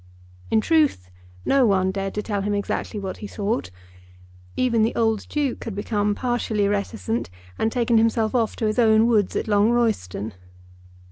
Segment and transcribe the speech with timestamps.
[0.49, 1.11] In truth
[1.45, 3.69] no one dared to tell him exactly what he thought.
[4.57, 9.05] Even the old Duke had become partially reticent, and taken himself off to his own
[9.05, 10.33] woods at Long Royston.